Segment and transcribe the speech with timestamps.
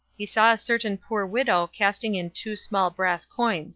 [0.13, 3.69] 021:002 He saw a certain poor widow casting in two small brass coins.